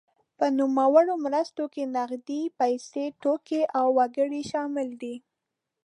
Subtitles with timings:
[0.37, 5.15] په نوموړو مرستو کې نغدې پیسې، توکي او وګړي شامل دي.